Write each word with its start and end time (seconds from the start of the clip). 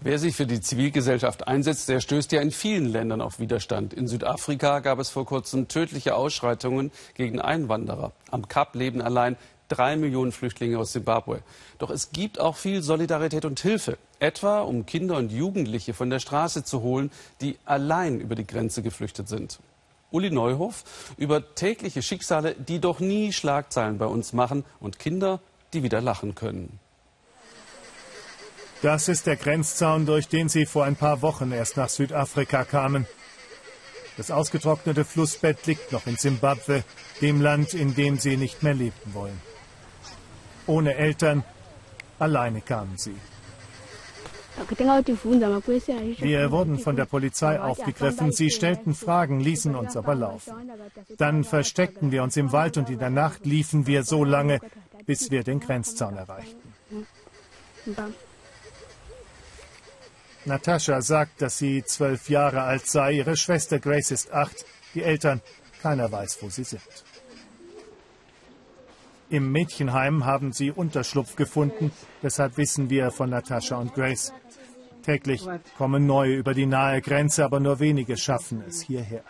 Wer 0.00 0.18
sich 0.18 0.34
für 0.34 0.46
die 0.46 0.60
Zivilgesellschaft 0.60 1.46
einsetzt, 1.46 1.88
der 1.88 2.00
stößt 2.00 2.32
ja 2.32 2.40
in 2.40 2.50
vielen 2.50 2.86
Ländern 2.86 3.20
auf 3.20 3.38
Widerstand. 3.38 3.92
In 3.92 4.08
Südafrika 4.08 4.80
gab 4.80 4.98
es 4.98 5.10
vor 5.10 5.26
kurzem 5.26 5.68
tödliche 5.68 6.14
Ausschreitungen 6.14 6.90
gegen 7.14 7.40
Einwanderer. 7.40 8.12
Am 8.30 8.48
Kap 8.48 8.74
leben 8.74 9.02
allein 9.02 9.36
drei 9.68 9.96
Millionen 9.96 10.32
Flüchtlinge 10.32 10.78
aus 10.78 10.92
Simbabwe. 10.92 11.42
Doch 11.78 11.90
es 11.90 12.12
gibt 12.12 12.40
auch 12.40 12.56
viel 12.56 12.82
Solidarität 12.82 13.44
und 13.44 13.60
Hilfe. 13.60 13.98
Etwa, 14.18 14.60
um 14.60 14.86
Kinder 14.86 15.16
und 15.16 15.32
Jugendliche 15.32 15.94
von 15.94 16.10
der 16.10 16.18
Straße 16.18 16.64
zu 16.64 16.82
holen, 16.82 17.10
die 17.40 17.56
allein 17.64 18.20
über 18.20 18.34
die 18.34 18.46
Grenze 18.46 18.82
geflüchtet 18.82 19.28
sind. 19.28 19.60
Uli 20.10 20.30
Neuhof 20.30 20.84
über 21.16 21.54
tägliche 21.54 22.02
Schicksale, 22.02 22.54
die 22.54 22.80
doch 22.80 23.00
nie 23.00 23.32
Schlagzeilen 23.32 23.98
bei 23.98 24.06
uns 24.06 24.32
machen 24.32 24.64
und 24.80 24.98
Kinder, 24.98 25.40
die 25.72 25.82
wieder 25.82 26.00
lachen 26.00 26.34
können. 26.34 26.80
Das 28.82 29.08
ist 29.08 29.26
der 29.26 29.36
Grenzzaun, 29.36 30.06
durch 30.06 30.28
den 30.28 30.48
sie 30.48 30.64
vor 30.64 30.84
ein 30.84 30.96
paar 30.96 31.20
Wochen 31.20 31.52
erst 31.52 31.76
nach 31.76 31.90
Südafrika 31.90 32.64
kamen. 32.64 33.06
Das 34.16 34.30
ausgetrocknete 34.30 35.04
Flussbett 35.04 35.66
liegt 35.66 35.92
noch 35.92 36.06
in 36.06 36.16
Simbabwe, 36.16 36.84
dem 37.20 37.40
Land, 37.40 37.74
in 37.74 37.94
dem 37.94 38.18
sie 38.18 38.36
nicht 38.36 38.62
mehr 38.62 38.74
leben 38.74 39.12
wollen. 39.12 39.40
Ohne 40.66 40.94
Eltern, 40.94 41.44
alleine 42.18 42.60
kamen 42.60 42.96
sie. 42.96 43.14
Wir 46.18 46.50
wurden 46.50 46.78
von 46.78 46.96
der 46.96 47.04
Polizei 47.04 47.60
aufgegriffen. 47.60 48.32
Sie 48.32 48.50
stellten 48.50 48.94
Fragen, 48.94 49.40
ließen 49.40 49.74
uns 49.74 49.96
aber 49.96 50.14
laufen. 50.14 50.52
Dann 51.16 51.44
versteckten 51.44 52.10
wir 52.10 52.22
uns 52.22 52.36
im 52.36 52.52
Wald 52.52 52.76
und 52.76 52.90
in 52.90 52.98
der 52.98 53.10
Nacht 53.10 53.46
liefen 53.46 53.86
wir 53.86 54.04
so 54.04 54.24
lange, 54.24 54.60
bis 55.06 55.30
wir 55.30 55.44
den 55.44 55.60
Grenzzaun 55.60 56.16
erreichten. 56.16 56.74
Natascha 60.44 61.02
sagt, 61.02 61.42
dass 61.42 61.58
sie 61.58 61.84
zwölf 61.84 62.30
Jahre 62.30 62.62
alt 62.62 62.86
sei. 62.86 63.12
Ihre 63.12 63.36
Schwester 63.36 63.78
Grace 63.78 64.10
ist 64.10 64.32
acht. 64.32 64.64
Die 64.94 65.02
Eltern, 65.02 65.40
keiner 65.82 66.10
weiß, 66.10 66.38
wo 66.42 66.48
sie 66.48 66.64
sind. 66.64 66.82
Im 69.28 69.52
Mädchenheim 69.52 70.24
haben 70.24 70.52
sie 70.52 70.72
Unterschlupf 70.72 71.36
gefunden. 71.36 71.92
Deshalb 72.22 72.56
wissen 72.56 72.90
wir 72.90 73.10
von 73.10 73.30
Natascha 73.30 73.76
und 73.76 73.94
Grace. 73.94 74.32
Täglich 75.02 75.46
kommen 75.78 76.06
neue 76.06 76.34
über 76.34 76.52
die 76.52 76.66
nahe 76.66 77.00
Grenze, 77.00 77.44
aber 77.44 77.60
nur 77.60 77.78
wenige 77.78 78.16
schaffen 78.16 78.64
es 78.66 78.82
hierher. 78.82 79.22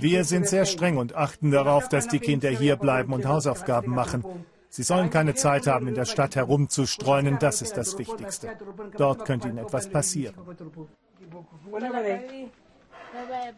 Wir 0.00 0.24
sind 0.24 0.46
sehr 0.48 0.66
streng 0.66 0.98
und 0.98 1.14
achten 1.14 1.50
darauf, 1.50 1.88
dass 1.88 2.08
die 2.08 2.18
Kinder 2.18 2.50
hier 2.50 2.76
bleiben 2.76 3.12
und 3.12 3.24
Hausaufgaben 3.24 3.94
machen. 3.94 4.24
Sie 4.70 4.82
sollen 4.82 5.10
keine 5.10 5.34
Zeit 5.34 5.66
haben, 5.66 5.88
in 5.88 5.94
der 5.94 6.04
Stadt 6.04 6.36
herumzustreunen, 6.36 7.38
das 7.38 7.62
ist 7.62 7.76
das 7.76 7.98
Wichtigste. 7.98 8.56
Dort 8.96 9.24
könnte 9.24 9.48
ihnen 9.48 9.58
etwas 9.58 9.88
passieren. 9.88 10.34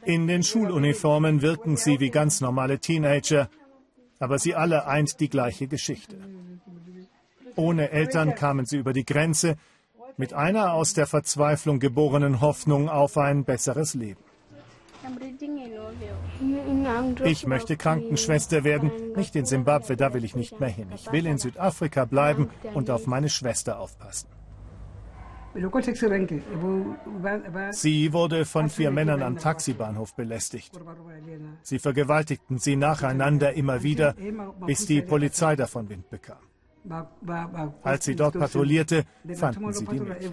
In 0.04 0.26
den 0.26 0.42
Schuluniformen 0.42 1.42
wirken 1.42 1.76
sie 1.76 2.00
wie 2.00 2.10
ganz 2.10 2.40
normale 2.40 2.78
Teenager, 2.78 3.48
aber 4.18 4.38
sie 4.38 4.54
alle 4.54 4.86
eint 4.86 5.20
die 5.20 5.28
gleiche 5.28 5.66
Geschichte. 5.66 6.16
Ohne 7.56 7.90
Eltern 7.90 8.34
kamen 8.34 8.64
sie 8.66 8.78
über 8.78 8.92
die 8.92 9.04
Grenze, 9.04 9.56
mit 10.16 10.32
einer 10.32 10.74
aus 10.74 10.94
der 10.94 11.06
Verzweiflung 11.06 11.80
geborenen 11.80 12.40
Hoffnung 12.40 12.88
auf 12.88 13.16
ein 13.16 13.44
besseres 13.44 13.94
Leben. 13.94 14.22
Ich 17.24 17.46
möchte 17.46 17.76
Krankenschwester 17.76 18.64
werden, 18.64 18.90
nicht 19.16 19.34
in 19.36 19.46
Simbabwe, 19.46 19.96
da 19.96 20.12
will 20.14 20.24
ich 20.24 20.36
nicht 20.36 20.60
mehr 20.60 20.68
hin. 20.68 20.88
Ich 20.94 21.10
will 21.12 21.26
in 21.26 21.38
Südafrika 21.38 22.04
bleiben 22.04 22.50
und 22.74 22.90
auf 22.90 23.06
meine 23.06 23.28
Schwester 23.28 23.78
aufpassen. 23.78 24.28
Sie 27.72 28.12
wurde 28.12 28.44
von 28.44 28.68
vier 28.68 28.90
Männern 28.90 29.22
am 29.22 29.36
Taxibahnhof 29.38 30.14
belästigt. 30.14 30.78
Sie 31.62 31.78
vergewaltigten 31.78 32.58
sie 32.58 32.76
nacheinander 32.76 33.54
immer 33.54 33.82
wieder, 33.82 34.14
bis 34.66 34.86
die 34.86 35.02
Polizei 35.02 35.56
davon 35.56 35.88
Wind 35.88 36.08
bekam. 36.08 36.38
Als 37.82 38.04
sie 38.04 38.14
dort 38.14 38.38
patrouillierte, 38.38 39.04
fanden 39.34 39.72
sie 39.72 39.86
die 39.86 40.00
nicht. 40.00 40.30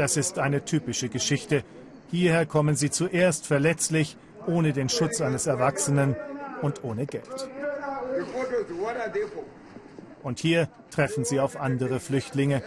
Das 0.00 0.16
ist 0.16 0.38
eine 0.38 0.64
typische 0.64 1.10
Geschichte. 1.10 1.62
Hierher 2.10 2.46
kommen 2.46 2.74
sie 2.74 2.88
zuerst 2.88 3.46
verletzlich, 3.46 4.16
ohne 4.46 4.72
den 4.72 4.88
Schutz 4.88 5.20
eines 5.20 5.46
Erwachsenen 5.46 6.16
und 6.62 6.82
ohne 6.84 7.04
Geld. 7.04 7.50
Und 10.22 10.38
hier 10.38 10.70
treffen 10.90 11.26
sie 11.26 11.38
auf 11.38 11.60
andere 11.60 12.00
Flüchtlinge. 12.00 12.62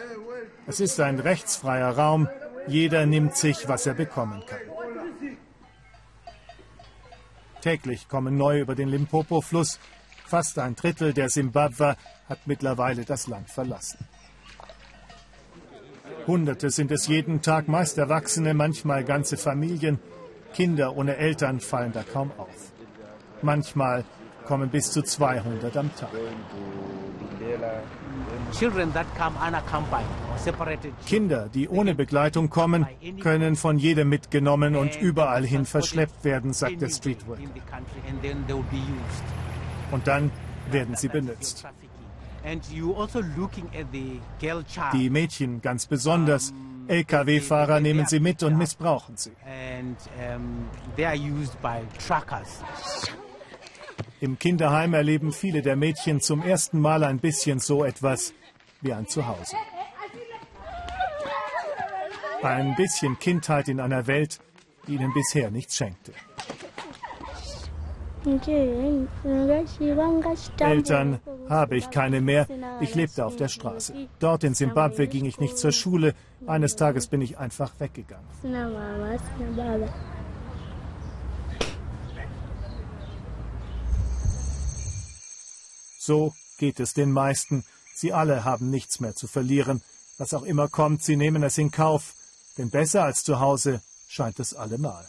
Es 0.68 0.80
ist 0.80 1.00
ein 1.00 1.18
rechtsfreier 1.18 1.98
Raum. 1.98 2.30
Jeder 2.68 3.08
nimmt 3.08 3.36
sich, 3.36 3.68
was 3.68 3.88
er 3.88 3.96
bekommen 3.96 4.44
kann. 4.46 4.60
Täglich 7.62 8.08
kommen 8.10 8.38
neu 8.38 8.60
über 8.60 8.76
den 8.76 8.90
Limpopo-Fluss. 8.90 9.80
Fast 10.28 10.60
ein 10.60 10.76
Drittel 10.76 11.14
der 11.14 11.30
Simbabwer 11.30 11.98
hat 12.30 12.46
mittlerweile 12.46 13.06
das 13.06 13.26
Land 13.26 13.50
verlassen. 13.50 14.08
Hunderte 16.28 16.70
sind 16.70 16.92
es 16.92 17.08
jeden 17.08 17.42
Tag, 17.42 17.68
meist 17.68 17.98
Erwachsene, 17.98 18.54
manchmal 18.54 19.04
ganze 19.04 19.38
Familien. 19.38 20.00
Kinder 20.54 20.96
ohne 20.96 21.18
Eltern 21.18 21.60
fallen 21.60 21.92
da 21.92 22.04
kaum 22.04 22.32
auf. 22.38 22.72
Manchmal 23.42 24.06
kommen 24.46 24.70
bis 24.70 24.92
zu 24.92 25.02
200 25.02 25.76
am 25.76 25.94
Tag. 25.96 26.10
Kinder, 31.06 31.50
die 31.54 31.68
ohne 31.68 31.96
Begleitung 31.96 32.50
kommen, 32.50 32.86
können 33.22 33.56
von 33.56 33.78
jedem 33.78 34.10
mitgenommen 34.10 34.76
und 34.76 35.02
überall 35.02 35.46
hin 35.46 35.66
verschleppt 35.66 36.24
werden, 36.24 36.54
sagt 36.54 36.82
der 36.82 36.90
Streetwork. 36.90 37.40
Und 39.92 40.08
dann 40.08 40.32
werden 40.72 40.96
sie 40.96 41.08
benutzt. 41.10 41.66
Also 42.44 43.22
die 44.98 45.10
Mädchen 45.10 45.62
ganz 45.62 45.86
besonders. 45.86 46.54
Lkw-Fahrer 46.88 47.80
nehmen 47.80 48.06
sie 48.06 48.20
mit 48.20 48.44
und 48.44 48.58
missbrauchen 48.58 49.16
sie. 49.16 49.32
Im 54.20 54.40
Kinderheim 54.40 54.94
erleben 54.94 55.32
viele 55.32 55.62
der 55.62 55.76
Mädchen 55.76 56.22
zum 56.22 56.44
ersten 56.44 56.80
Mal 56.80 57.04
ein 57.04 57.20
bisschen 57.20 57.60
so 57.60 57.84
etwas 57.84 58.34
wie 58.82 58.94
ein 58.94 59.08
Zuhause. 59.08 59.56
Ein 62.42 62.76
bisschen 62.76 63.18
Kindheit 63.20 63.70
in 63.70 63.80
einer 63.80 64.06
Welt, 64.08 64.40
die 64.88 64.96
ihnen 64.96 65.14
bisher 65.14 65.50
nichts 65.50 65.78
schenkte. 65.78 66.12
Eltern 70.60 71.20
habe 71.50 71.78
ich 71.78 71.90
keine 71.90 72.22
mehr. 72.22 72.48
Ich 72.82 72.96
lebte 72.96 73.26
auf 73.26 73.36
der 73.36 73.48
Straße. 73.48 73.94
Dort 74.20 74.44
in 74.44 74.54
Simbabwe 74.54 75.08
ging 75.08 75.26
ich 75.26 75.40
nicht 75.40 75.58
zur 75.58 75.72
Schule. 75.72 76.16
Eines 76.48 76.76
Tages 76.76 77.08
bin 77.08 77.22
ich 77.22 77.38
einfach 77.38 77.72
weggegangen. 77.80 78.26
So 86.00 86.34
geht 86.58 86.80
es 86.80 86.94
den 86.94 87.12
meisten. 87.12 87.64
Sie 87.96 88.12
alle 88.12 88.44
haben 88.44 88.70
nichts 88.70 89.00
mehr 89.00 89.16
zu 89.16 89.28
verlieren. 89.28 89.82
Was 90.18 90.34
auch 90.34 90.44
immer 90.44 90.68
kommt, 90.68 91.04
sie 91.04 91.16
nehmen 91.16 91.44
es 91.44 91.58
in 91.58 91.72
Kauf. 91.72 92.14
Denn 92.58 92.70
besser 92.70 93.04
als 93.04 93.24
zu 93.24 93.40
Hause 93.40 93.82
scheint 94.08 94.40
es 94.40 94.54
allemal. 94.54 95.06